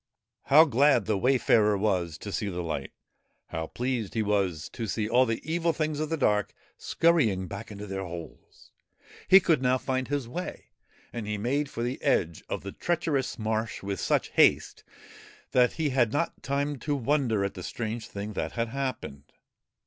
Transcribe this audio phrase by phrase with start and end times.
[0.45, 2.91] How glad the wayfarer was to see the light
[3.51, 7.45] I How pleased he was to see all the Evil Things of the dark scurrying
[7.47, 10.69] back into their holes I He could now find his way,
[11.13, 14.83] and he made for the edge of the treacherous marsh with such haste
[15.51, 19.31] that he had not time to wonder at the strange thing that had happened.